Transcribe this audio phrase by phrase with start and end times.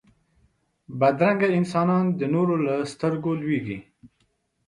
[0.99, 3.79] بدرنګه انسانونه د نورو له سترګو لوېږي